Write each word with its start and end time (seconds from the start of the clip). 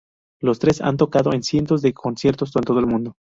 Los 0.39 0.57
tres 0.57 0.81
han 0.81 0.97
tocado 0.97 1.31
en 1.31 1.43
cientos 1.43 1.83
de 1.83 1.93
conciertos 1.93 2.55
en 2.55 2.63
todo 2.63 2.79
el 2.79 2.87
mundo. 2.87 3.17